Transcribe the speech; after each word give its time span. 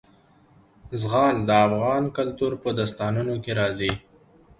زغال 1.01 1.35
د 1.47 1.49
افغان 1.65 2.03
کلتور 2.17 2.51
په 2.63 2.69
داستانونو 2.77 3.33
کې 3.43 3.51
راځي. 3.59 3.91